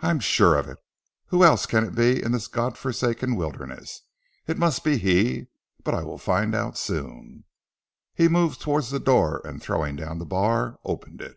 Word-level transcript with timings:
"I 0.00 0.10
am 0.10 0.18
sure 0.18 0.56
of 0.56 0.66
it! 0.68 0.78
Who 1.26 1.44
else 1.44 1.66
can 1.66 1.84
it 1.84 1.94
be 1.94 2.20
in 2.20 2.32
this 2.32 2.48
God 2.48 2.76
forsaken 2.76 3.36
wilderness? 3.36 4.02
It 4.48 4.58
must 4.58 4.82
be 4.82 4.98
he, 4.98 5.46
but 5.84 5.94
I 5.94 6.02
will 6.02 6.18
soon 6.18 6.24
find 6.26 6.52
out!" 6.52 6.80
He 8.12 8.26
moved 8.26 8.60
towards 8.60 8.90
the 8.90 8.98
door 8.98 9.40
and 9.44 9.62
throwing 9.62 9.94
down 9.94 10.18
the 10.18 10.26
bar, 10.26 10.80
opened 10.84 11.20
it. 11.20 11.36